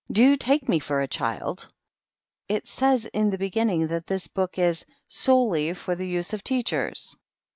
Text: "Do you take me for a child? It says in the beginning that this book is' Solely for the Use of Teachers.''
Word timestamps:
"Do 0.11 0.23
you 0.23 0.35
take 0.35 0.67
me 0.67 0.79
for 0.79 0.99
a 1.03 1.07
child? 1.07 1.71
It 2.49 2.65
says 2.67 3.05
in 3.05 3.29
the 3.29 3.37
beginning 3.37 3.85
that 3.89 4.07
this 4.07 4.27
book 4.27 4.57
is' 4.57 4.83
Solely 5.23 5.75
for 5.75 5.93
the 5.95 6.07
Use 6.07 6.33
of 6.33 6.43
Teachers.'' 6.43 7.15